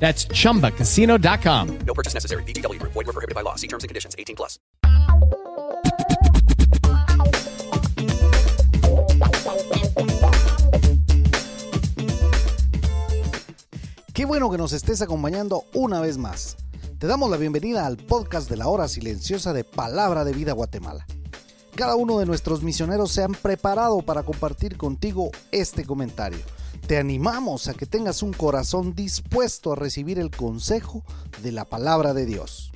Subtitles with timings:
[0.00, 1.78] That's chumbacasino.com.
[1.86, 2.42] No purchase necessary.
[2.44, 2.92] VGW Group.
[2.94, 3.54] Void were prohibited by law.
[3.54, 4.16] See terms and conditions.
[4.18, 4.58] 18 plus.
[14.12, 16.56] Qué bueno que nos estés acompañando una vez más.
[16.98, 21.06] Te damos la bienvenida al podcast de la hora silenciosa de Palabra de Vida Guatemala.
[21.74, 26.40] Cada uno de nuestros misioneros se han preparado para compartir contigo este comentario.
[26.90, 31.04] Te animamos a que tengas un corazón dispuesto a recibir el consejo
[31.40, 32.69] de la palabra de Dios.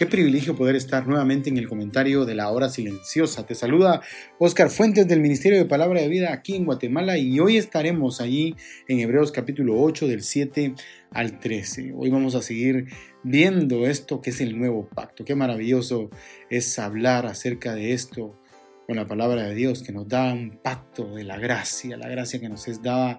[0.00, 3.44] Qué privilegio poder estar nuevamente en el comentario de la hora silenciosa.
[3.44, 4.00] Te saluda
[4.38, 8.56] Oscar Fuentes del Ministerio de Palabra de Vida aquí en Guatemala y hoy estaremos allí
[8.88, 10.74] en Hebreos capítulo 8 del 7
[11.10, 11.92] al 13.
[11.94, 12.86] Hoy vamos a seguir
[13.24, 15.26] viendo esto que es el nuevo pacto.
[15.26, 16.08] Qué maravilloso
[16.48, 18.40] es hablar acerca de esto
[18.86, 22.40] con la palabra de Dios que nos da un pacto de la gracia, la gracia
[22.40, 23.18] que nos es dada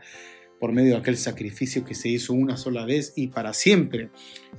[0.61, 4.11] por medio de aquel sacrificio que se hizo una sola vez y para siempre.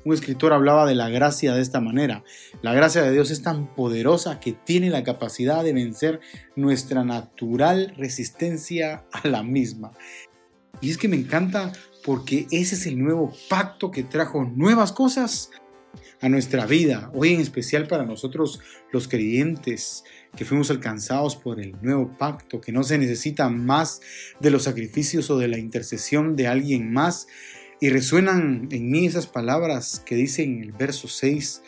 [0.04, 2.24] Un escritor hablaba de la gracia de esta manera.
[2.60, 6.18] La gracia de Dios es tan poderosa que tiene la capacidad de vencer
[6.56, 9.92] nuestra natural resistencia a la misma.
[10.80, 11.72] Y es que me encanta
[12.04, 15.50] porque ese es el nuevo pacto que trajo nuevas cosas
[16.20, 18.58] a nuestra vida, hoy en especial para nosotros
[18.90, 20.02] los creyentes
[20.36, 24.00] que fuimos alcanzados por el nuevo pacto, que no se necesita más
[24.40, 27.28] de los sacrificios o de la intercesión de alguien más.
[27.80, 31.62] Y resuenan en mí esas palabras que dicen en el verso 6,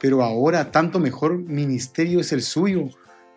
[0.00, 2.88] pero ahora tanto mejor ministerio es el suyo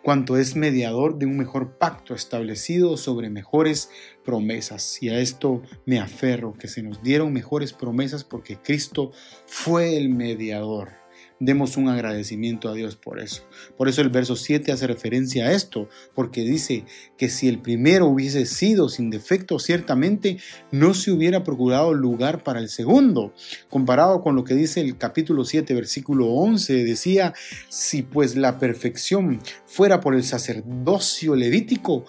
[0.02, 3.90] cuanto es mediador de un mejor pacto establecido sobre mejores
[4.24, 5.02] promesas.
[5.02, 9.12] Y a esto me aferro, que se nos dieron mejores promesas porque Cristo
[9.46, 10.99] fue el mediador.
[11.42, 13.42] Demos un agradecimiento a Dios por eso.
[13.78, 16.84] Por eso el verso 7 hace referencia a esto, porque dice
[17.16, 20.36] que si el primero hubiese sido sin defecto, ciertamente
[20.70, 23.32] no se hubiera procurado lugar para el segundo.
[23.70, 27.32] Comparado con lo que dice el capítulo 7, versículo 11, decía,
[27.70, 32.04] si pues la perfección fuera por el sacerdocio levítico,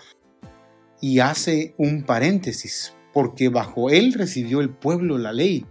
[1.01, 5.65] y hace un paréntesis, porque bajo él recibió el pueblo la ley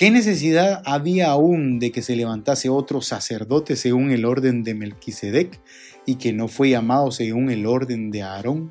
[0.00, 5.60] ¿Qué necesidad había aún de que se levantase otro sacerdote según el orden de Melquisedec
[6.06, 8.70] y que no fue llamado según el orden de Aarón?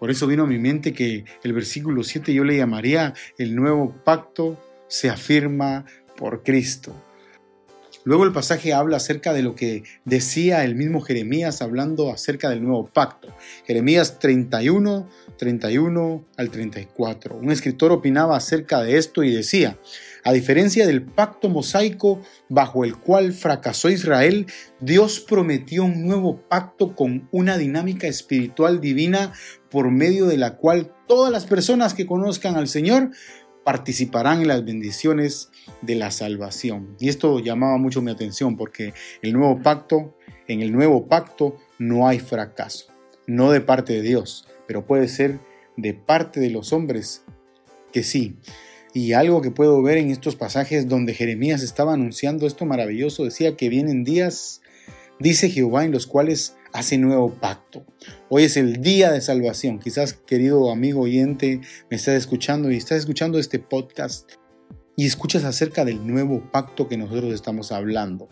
[0.00, 3.94] Por eso vino a mi mente que el versículo 7 yo le llamaría el nuevo
[4.02, 4.58] pacto
[4.88, 5.84] se afirma
[6.16, 6.94] por Cristo.
[8.06, 12.62] Luego el pasaje habla acerca de lo que decía el mismo Jeremías hablando acerca del
[12.62, 13.34] nuevo pacto.
[13.66, 17.36] Jeremías 31, 31 al 34.
[17.36, 19.76] Un escritor opinaba acerca de esto y decía,
[20.22, 24.46] a diferencia del pacto mosaico bajo el cual fracasó Israel,
[24.78, 29.32] Dios prometió un nuevo pacto con una dinámica espiritual divina
[29.68, 33.10] por medio de la cual todas las personas que conozcan al Señor
[33.66, 35.50] participarán en las bendiciones
[35.82, 36.94] de la salvación.
[37.00, 40.16] Y esto llamaba mucho mi atención porque el nuevo pacto,
[40.46, 42.86] en el nuevo pacto no hay fracaso,
[43.26, 45.40] no de parte de Dios, pero puede ser
[45.76, 47.24] de parte de los hombres
[47.92, 48.36] que sí.
[48.94, 53.56] Y algo que puedo ver en estos pasajes donde Jeremías estaba anunciando esto maravilloso, decía
[53.56, 54.62] que vienen días,
[55.18, 57.86] dice Jehová, en los cuales hace nuevo pacto.
[58.28, 59.78] Hoy es el día de salvación.
[59.78, 64.32] Quizás, querido amigo oyente, me estás escuchando y estás escuchando este podcast
[64.94, 68.28] y escuchas acerca del nuevo pacto que nosotros estamos hablando.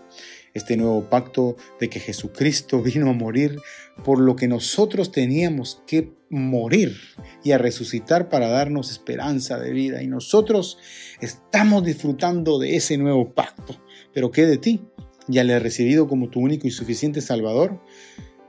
[0.52, 3.56] Este nuevo pacto de que Jesucristo vino a morir
[4.04, 6.98] por lo que nosotros teníamos que morir
[7.44, 10.02] y a resucitar para darnos esperanza de vida.
[10.02, 10.76] Y nosotros
[11.22, 13.82] estamos disfrutando de ese nuevo pacto.
[14.12, 14.82] Pero ¿qué de ti?
[15.28, 17.80] ¿Ya le has recibido como tu único y suficiente Salvador?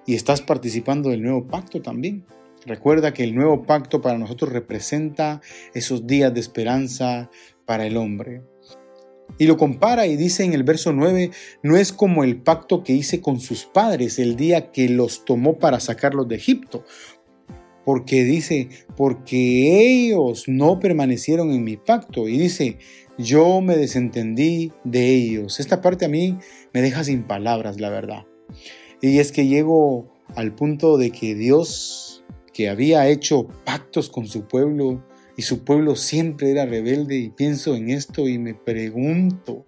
[0.05, 2.25] Y estás participando del nuevo pacto también.
[2.65, 5.41] Recuerda que el nuevo pacto para nosotros representa
[5.73, 7.29] esos días de esperanza
[7.65, 8.41] para el hombre.
[9.37, 11.31] Y lo compara y dice en el verso 9,
[11.61, 15.57] no es como el pacto que hice con sus padres el día que los tomó
[15.59, 16.85] para sacarlos de Egipto.
[17.83, 22.27] Porque dice, porque ellos no permanecieron en mi pacto.
[22.27, 22.79] Y dice,
[23.17, 25.59] yo me desentendí de ellos.
[25.59, 26.37] Esta parte a mí
[26.73, 28.25] me deja sin palabras, la verdad.
[29.05, 34.47] Y es que llego al punto de que Dios, que había hecho pactos con su
[34.47, 35.05] pueblo,
[35.37, 39.63] y su pueblo siempre era rebelde y pienso en esto y me pregunto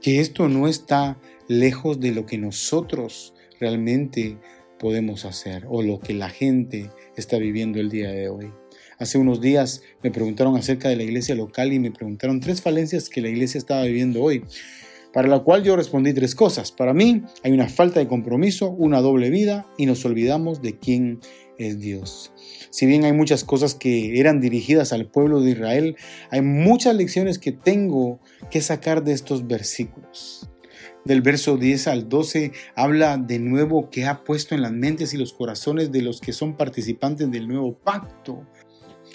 [0.00, 4.38] que esto no está lejos de lo que nosotros realmente
[4.78, 8.52] podemos hacer o lo que la gente está viviendo el día de hoy.
[9.00, 13.08] Hace unos días me preguntaron acerca de la iglesia local y me preguntaron tres falencias
[13.08, 14.44] que la iglesia estaba viviendo hoy,
[15.12, 16.72] para la cual yo respondí tres cosas.
[16.72, 21.20] Para mí hay una falta de compromiso, una doble vida y nos olvidamos de quién
[21.58, 22.32] es Dios.
[22.70, 25.96] Si bien hay muchas cosas que eran dirigidas al pueblo de Israel,
[26.30, 28.20] hay muchas lecciones que tengo
[28.50, 30.48] que sacar de estos versículos.
[31.04, 35.16] Del verso 10 al 12 habla de nuevo que ha puesto en las mentes y
[35.16, 38.46] los corazones de los que son participantes del nuevo pacto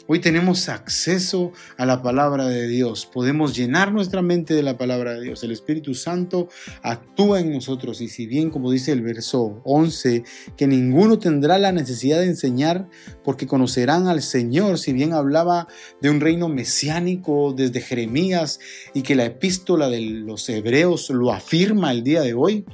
[0.06, 3.06] Hoy tenemos acceso a la palabra de Dios.
[3.06, 5.42] Podemos llenar nuestra mente de la palabra de Dios.
[5.44, 6.50] El Espíritu Santo
[6.82, 10.26] actúa en nosotros y si bien, como dice el verso 11,
[10.58, 12.90] que ninguno tendrá la necesidad de enseñar
[13.24, 15.70] porque conocerán al Señor, si bien hablaba
[16.02, 18.60] de un reino mesiánico desde Jeremías
[18.94, 22.66] y que la epístola de los hebreos lo afirma el día de hoy,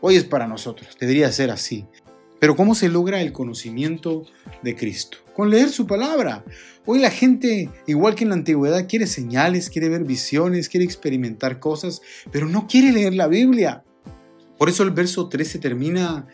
[0.00, 0.96] hoy es para nosotros.
[0.98, 1.86] Debería ser así.
[2.40, 4.24] Pero ¿cómo se logra el conocimiento
[4.64, 5.21] de Cristo?
[5.34, 6.44] Con leer su palabra.
[6.84, 11.58] Hoy la gente, igual que en la antigüedad, quiere señales, quiere ver visiones, quiere experimentar
[11.58, 13.84] cosas, pero no quiere leer la Biblia.
[14.58, 16.26] Por eso el verso 13 termina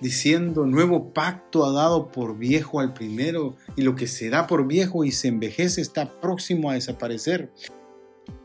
[0.00, 4.66] diciendo, nuevo pacto ha dado por viejo al primero, y lo que se da por
[4.66, 7.50] viejo y se envejece está próximo a desaparecer.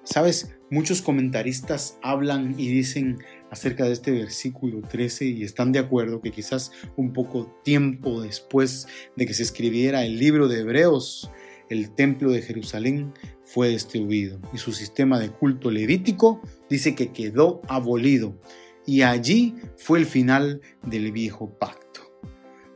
[0.04, 3.20] Sabes, muchos comentaristas hablan y dicen,
[3.52, 8.88] acerca de este versículo 13 y están de acuerdo que quizás un poco tiempo después
[9.16, 11.32] de que se escribiera el libro de Hebreos,
[11.70, 13.14] el templo de Jerusalén
[13.44, 18.40] fue destruido y su sistema de culto levítico dice que quedó abolido.
[18.86, 22.02] Y allí fue el final del viejo pacto,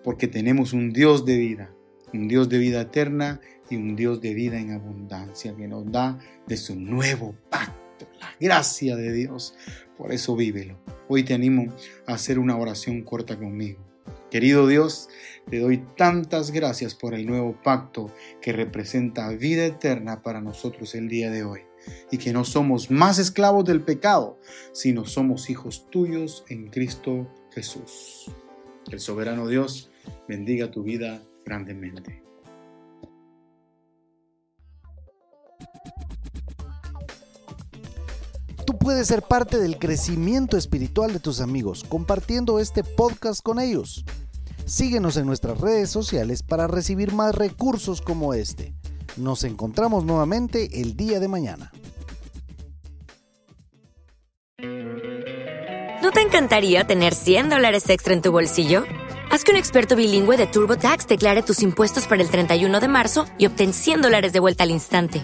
[0.04, 1.74] porque tenemos un Dios de vida,
[2.14, 3.40] un Dios de vida eterna
[3.70, 8.30] y un Dios de vida en abundancia que nos da de su nuevo pacto, la
[8.40, 9.56] gracia de Dios
[9.98, 10.78] por eso vívelo.
[11.08, 11.74] Hoy te animo
[12.08, 13.80] a hacer una oración corta conmigo.
[14.32, 15.10] Querido Dios,
[15.50, 18.12] te doy tantas gracias por el nuevo pacto
[18.42, 21.62] que representa vida eterna para nosotros el día de hoy
[22.12, 24.40] y que no somos más esclavos del pecado,
[24.72, 28.32] sino somos hijos tuyos en Cristo Jesús.
[28.92, 29.92] El soberano Dios
[30.28, 32.24] bendiga tu vida grandemente.
[38.84, 44.04] Puedes ser parte del crecimiento espiritual de tus amigos compartiendo este podcast con ellos.
[44.66, 48.74] Síguenos en nuestras redes sociales para recibir más recursos como este.
[49.16, 51.72] Nos encontramos nuevamente el día de mañana.
[56.02, 58.84] ¿No te encantaría tener 100 dólares extra en tu bolsillo?
[59.32, 63.26] Haz que un experto bilingüe de TurboTax declare tus impuestos para el 31 de marzo
[63.38, 65.24] y obtén 100 dólares de vuelta al instante.